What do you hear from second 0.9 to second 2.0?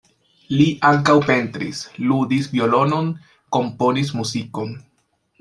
ankaŭ pentris,